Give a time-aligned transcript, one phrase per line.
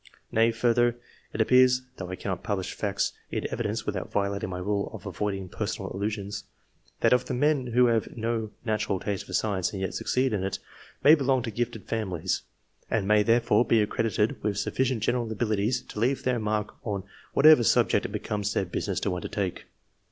[0.31, 0.97] Nay, further,
[1.31, 5.05] it appears (though I cannot publish facts in evi dence, without violating my rule of
[5.05, 6.45] avoiding personal allusions)
[7.01, 10.43] that of the men who have no natural taste for science and yet succeed in
[10.43, 10.57] it,
[11.03, 12.41] many belong to gifted families,
[12.89, 17.63] and may therefore be accredited with sufficient general abilities to leave their mark on whatever
[17.63, 19.65] sub ject it becomes their business to undertake.